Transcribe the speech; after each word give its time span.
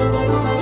Música 0.00 0.59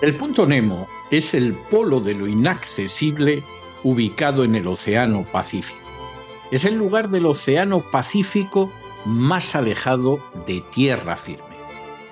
El 0.00 0.16
punto 0.16 0.46
Nemo 0.46 0.86
es 1.10 1.34
el 1.34 1.54
polo 1.54 1.98
de 1.98 2.14
lo 2.14 2.28
inaccesible 2.28 3.42
ubicado 3.82 4.44
en 4.44 4.54
el 4.54 4.68
Océano 4.68 5.24
Pacífico. 5.24 5.80
Es 6.52 6.64
el 6.64 6.76
lugar 6.76 7.10
del 7.10 7.26
Océano 7.26 7.90
Pacífico 7.90 8.72
más 9.04 9.56
alejado 9.56 10.20
de 10.46 10.60
tierra 10.60 11.16
firme. 11.16 11.56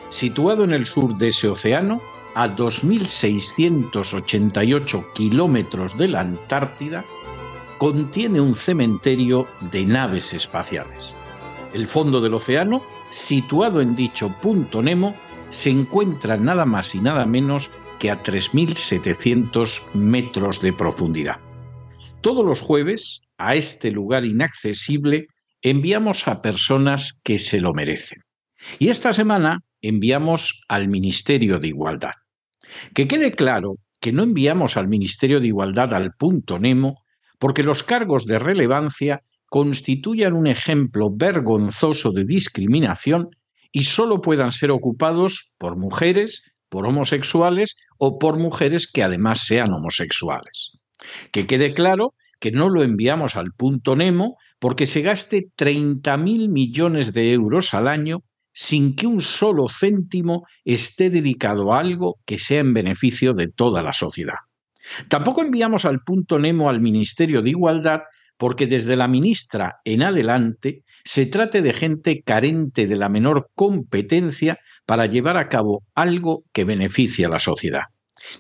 Situado 0.09 0.65
en 0.65 0.73
el 0.73 0.87
sur 0.87 1.17
de 1.17 1.29
ese 1.29 1.49
océano, 1.49 2.03
a 2.35 2.49
2.688 2.49 5.13
kilómetros 5.13 5.97
de 5.97 6.09
la 6.09 6.23
Antártida, 6.23 7.05
contiene 7.79 8.41
un 8.41 8.57
cementerio 8.57 9.47
de 9.61 9.87
naves 9.87 10.35
espaciales. 10.35 11.15
El 11.73 11.87
fondo 11.87 12.21
del 12.21 12.35
océano, 12.35 12.83
situado 13.09 13.81
en 13.81 13.97
dicho 13.97 14.35
punto 14.41 14.83
Nemo, 14.83 15.15
se 15.51 15.71
encuentra 15.71 16.37
nada 16.37 16.65
más 16.65 16.95
y 16.95 17.01
nada 17.01 17.27
menos 17.27 17.71
a 18.11 18.23
3.700 18.23 19.83
metros 19.95 20.61
de 20.61 20.73
profundidad. 20.73 21.41
Todos 22.21 22.45
los 22.45 22.61
jueves, 22.61 23.23
a 23.39 23.55
este 23.55 23.91
lugar 23.91 24.25
inaccesible, 24.25 25.27
enviamos 25.63 26.29
a 26.29 26.43
personas 26.43 27.21
que 27.23 27.39
se 27.39 27.61
lo 27.61 27.73
merecen. 27.73 28.21
Y 28.79 28.89
esta 28.89 29.13
semana 29.13 29.61
enviamos 29.83 30.63
al 30.69 30.89
Ministerio 30.89 31.59
de 31.59 31.69
Igualdad. 31.69 32.13
Que 32.95 33.07
quede 33.07 33.33
claro 33.33 33.77
que 34.01 34.13
no 34.13 34.23
enviamos 34.23 34.77
al 34.77 34.89
Ministerio 34.89 35.41
de 35.41 35.49
Igualdad 35.49 35.93
al 35.95 36.13
punto 36.15 36.59
Nemo 36.59 37.03
porque 37.39 37.63
los 37.63 37.83
cargos 37.83 38.27
de 38.27 38.39
relevancia 38.39 39.23
constituyan 39.55 40.33
un 40.33 40.49
ejemplo 40.49 41.11
vergonzoso 41.15 42.11
de 42.11 42.25
discriminación 42.25 43.29
y 43.71 43.85
solo 43.85 44.21
puedan 44.21 44.51
ser 44.51 44.73
ocupados 44.73 45.55
por 45.59 45.77
mujeres, 45.77 46.43
por 46.69 46.89
homosexuales 46.89 47.77
o 47.97 48.19
por 48.19 48.37
mujeres 48.37 48.91
que 48.91 49.05
además 49.05 49.47
sean 49.47 49.73
homosexuales. 49.73 50.73
Que 51.31 51.47
quede 51.47 51.73
claro 51.73 52.15
que 52.41 52.51
no 52.51 52.69
lo 52.69 52.83
enviamos 52.83 53.37
al 53.37 53.53
punto 53.53 53.95
Nemo 53.95 54.39
porque 54.59 54.87
se 54.87 55.03
gaste 55.03 55.47
30.000 55.57 56.49
millones 56.49 57.13
de 57.13 57.33
euros 57.33 57.75
al 57.75 57.87
año 57.87 58.25
sin 58.53 58.97
que 58.97 59.07
un 59.07 59.21
solo 59.21 59.69
céntimo 59.69 60.49
esté 60.65 61.11
dedicado 61.11 61.73
a 61.73 61.79
algo 61.79 62.17
que 62.27 62.39
sea 62.39 62.59
en 62.59 62.75
beneficio 62.75 63.35
de 63.35 63.53
toda 63.53 63.85
la 63.85 63.93
sociedad. 63.93 64.39
Tampoco 65.09 65.43
enviamos 65.43 65.85
al 65.85 66.01
punto 66.01 66.41
Nemo 66.41 66.69
al 66.69 66.81
Ministerio 66.81 67.41
de 67.41 67.51
Igualdad 67.51 68.01
porque 68.37 68.67
desde 68.67 68.97
la 68.97 69.09
ministra 69.09 69.77
en 69.85 70.03
adelante 70.03 70.83
se 71.05 71.27
trate 71.27 71.63
de 71.63 71.73
gente 71.73 72.23
carente 72.23 72.87
de 72.87 72.97
la 72.97 73.09
menor 73.09 73.51
competencia 73.55 74.59
para 74.87 75.07
llevar 75.07 75.37
a 75.37 75.49
cabo 75.49 75.83
algo 75.95 76.45
que 76.53 76.65
beneficie 76.65 77.27
a 77.27 77.29
la 77.29 77.39
sociedad. 77.39 77.83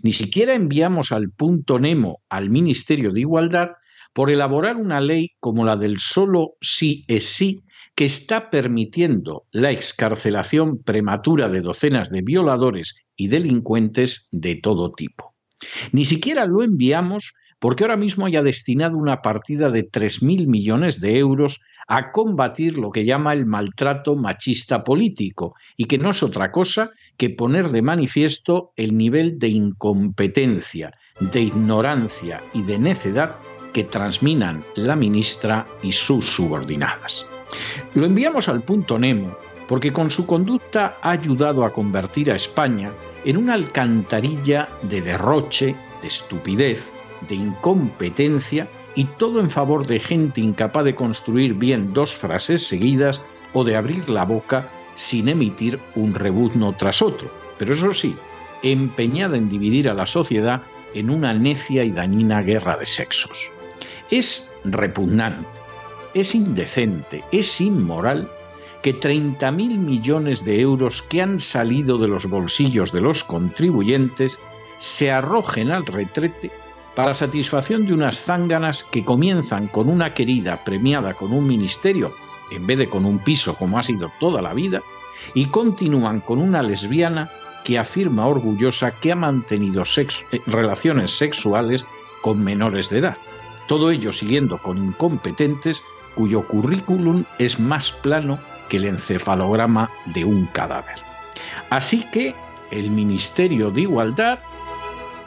Ni 0.02 0.12
siquiera 0.12 0.54
enviamos 0.54 1.12
al 1.12 1.30
punto 1.30 1.78
Nemo 1.78 2.22
al 2.28 2.50
Ministerio 2.50 3.12
de 3.12 3.20
Igualdad 3.20 3.68
por 4.12 4.30
elaborar 4.30 4.76
una 4.76 5.00
ley 5.00 5.32
como 5.40 5.64
la 5.64 5.76
del 5.76 5.98
solo 5.98 6.54
sí 6.60 7.04
es 7.08 7.24
sí, 7.26 7.64
que 7.94 8.04
está 8.04 8.50
permitiendo 8.50 9.44
la 9.52 9.70
excarcelación 9.70 10.82
prematura 10.82 11.48
de 11.48 11.60
docenas 11.60 12.10
de 12.10 12.22
violadores 12.22 13.06
y 13.16 13.28
delincuentes 13.28 14.28
de 14.32 14.56
todo 14.56 14.92
tipo. 14.92 15.34
Ni 15.92 16.04
siquiera 16.04 16.46
lo 16.46 16.62
enviamos 16.62 17.34
porque 17.64 17.84
ahora 17.84 17.96
mismo 17.96 18.26
haya 18.26 18.42
destinado 18.42 18.98
una 18.98 19.22
partida 19.22 19.70
de 19.70 19.90
3.000 19.90 20.46
millones 20.46 21.00
de 21.00 21.18
euros 21.18 21.62
a 21.88 22.12
combatir 22.12 22.76
lo 22.76 22.90
que 22.90 23.06
llama 23.06 23.32
el 23.32 23.46
maltrato 23.46 24.16
machista 24.16 24.84
político 24.84 25.54
y 25.74 25.86
que 25.86 25.96
no 25.96 26.10
es 26.10 26.22
otra 26.22 26.52
cosa 26.52 26.90
que 27.16 27.30
poner 27.30 27.70
de 27.70 27.80
manifiesto 27.80 28.74
el 28.76 28.98
nivel 28.98 29.38
de 29.38 29.48
incompetencia, 29.48 30.92
de 31.20 31.40
ignorancia 31.40 32.42
y 32.52 32.64
de 32.64 32.78
necedad 32.78 33.40
que 33.72 33.84
transminan 33.84 34.62
la 34.76 34.94
ministra 34.94 35.66
y 35.82 35.92
sus 35.92 36.26
subordinadas. 36.26 37.26
Lo 37.94 38.04
enviamos 38.04 38.46
al 38.50 38.62
punto 38.62 38.98
Nemo 38.98 39.38
porque 39.68 39.90
con 39.90 40.10
su 40.10 40.26
conducta 40.26 40.98
ha 41.00 41.12
ayudado 41.12 41.64
a 41.64 41.72
convertir 41.72 42.30
a 42.30 42.36
España 42.36 42.92
en 43.24 43.38
una 43.38 43.54
alcantarilla 43.54 44.68
de 44.82 45.00
derroche, 45.00 45.74
de 46.02 46.08
estupidez, 46.08 46.92
de 47.28 47.34
incompetencia 47.36 48.68
y 48.94 49.04
todo 49.04 49.40
en 49.40 49.50
favor 49.50 49.86
de 49.86 49.98
gente 49.98 50.40
incapaz 50.40 50.84
de 50.84 50.94
construir 50.94 51.54
bien 51.54 51.92
dos 51.92 52.14
frases 52.14 52.66
seguidas 52.66 53.22
o 53.52 53.64
de 53.64 53.76
abrir 53.76 54.08
la 54.10 54.24
boca 54.24 54.70
sin 54.94 55.28
emitir 55.28 55.80
un 55.94 56.14
rebuzno 56.14 56.74
tras 56.76 57.02
otro, 57.02 57.30
pero 57.58 57.74
eso 57.74 57.92
sí, 57.92 58.16
empeñada 58.62 59.36
en 59.36 59.48
dividir 59.48 59.88
a 59.88 59.94
la 59.94 60.06
sociedad 60.06 60.62
en 60.94 61.10
una 61.10 61.34
necia 61.34 61.84
y 61.84 61.90
dañina 61.90 62.42
guerra 62.42 62.76
de 62.76 62.86
sexos. 62.86 63.50
Es 64.10 64.52
repugnante, 64.64 65.48
es 66.14 66.34
indecente, 66.34 67.24
es 67.32 67.60
inmoral 67.60 68.30
que 68.82 68.94
30.000 68.94 69.78
millones 69.78 70.44
de 70.44 70.60
euros 70.60 71.02
que 71.02 71.22
han 71.22 71.40
salido 71.40 71.98
de 71.98 72.06
los 72.06 72.26
bolsillos 72.26 72.92
de 72.92 73.00
los 73.00 73.24
contribuyentes 73.24 74.38
se 74.78 75.10
arrojen 75.10 75.70
al 75.70 75.86
retrete 75.86 76.50
para 76.94 77.14
satisfacción 77.14 77.86
de 77.86 77.92
unas 77.92 78.22
zánganas 78.22 78.84
que 78.84 79.04
comienzan 79.04 79.68
con 79.68 79.88
una 79.88 80.14
querida 80.14 80.62
premiada 80.64 81.14
con 81.14 81.32
un 81.32 81.46
ministerio 81.46 82.14
en 82.50 82.66
vez 82.66 82.78
de 82.78 82.88
con 82.88 83.04
un 83.04 83.18
piso 83.18 83.56
como 83.56 83.78
ha 83.78 83.82
sido 83.82 84.12
toda 84.20 84.42
la 84.42 84.54
vida, 84.54 84.82
y 85.34 85.46
continúan 85.46 86.20
con 86.20 86.38
una 86.38 86.62
lesbiana 86.62 87.30
que 87.64 87.78
afirma 87.78 88.26
orgullosa 88.26 88.92
que 88.92 89.12
ha 89.12 89.16
mantenido 89.16 89.84
eh, 89.96 90.06
relaciones 90.46 91.16
sexuales 91.16 91.86
con 92.20 92.42
menores 92.42 92.90
de 92.90 92.98
edad. 92.98 93.16
Todo 93.68 93.90
ello 93.90 94.12
siguiendo 94.12 94.58
con 94.58 94.78
incompetentes 94.78 95.82
cuyo 96.14 96.46
currículum 96.46 97.24
es 97.38 97.58
más 97.58 97.90
plano 97.90 98.38
que 98.68 98.76
el 98.76 98.84
encefalograma 98.84 99.90
de 100.06 100.24
un 100.24 100.46
cadáver. 100.46 100.96
Así 101.70 102.04
que 102.10 102.34
el 102.70 102.90
Ministerio 102.90 103.70
de 103.70 103.82
Igualdad 103.82 104.38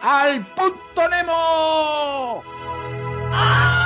al 0.01 0.45
punto 0.47 1.09
Nemo. 1.09 2.43
¡Ah! 3.31 3.76